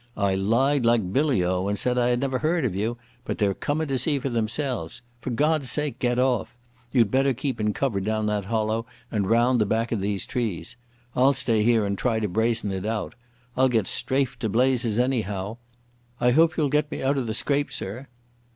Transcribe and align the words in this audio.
I 0.17 0.33
lied 0.33 0.83
like 0.83 1.13
billy 1.13 1.43
o 1.43 1.67
and 1.67 1.77
said 1.77 1.95
I 1.95 2.07
had 2.09 2.19
never 2.19 2.39
heard 2.39 2.65
of 2.65 2.73
you, 2.73 2.97
but 3.23 3.37
they're 3.37 3.53
comin' 3.53 3.87
to 3.89 3.99
see 3.99 4.17
for 4.17 4.29
themselves. 4.29 5.03
For 5.19 5.29
God's 5.29 5.69
sake 5.69 5.99
get 5.99 6.17
off.... 6.17 6.57
You'd 6.91 7.11
better 7.11 7.35
keep 7.35 7.61
in 7.61 7.71
cover 7.71 7.99
down 8.01 8.25
that 8.25 8.45
hollow 8.45 8.87
and 9.11 9.29
round 9.29 9.61
the 9.61 9.67
back 9.67 9.91
of 9.91 9.99
these 10.01 10.25
trees. 10.25 10.75
I'll 11.15 11.33
stay 11.33 11.61
here 11.61 11.85
and 11.85 11.99
try 11.99 12.19
to 12.19 12.27
brazen 12.27 12.71
it 12.71 12.83
out. 12.83 13.13
I'll 13.55 13.69
get 13.69 13.85
strafed 13.85 14.39
to 14.39 14.49
blazes 14.49 14.97
anyhow.... 14.97 15.57
I 16.19 16.31
hope 16.31 16.57
you'll 16.57 16.69
get 16.69 16.89
me 16.89 17.03
out 17.03 17.19
of 17.19 17.27
the 17.27 17.35
scrape, 17.35 17.71
sir." 17.71 18.07